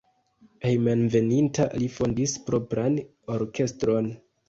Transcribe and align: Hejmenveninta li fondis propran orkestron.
Hejmenveninta 0.63 1.69
li 1.83 1.91
fondis 1.99 2.35
propran 2.51 3.01
orkestron. 3.39 4.15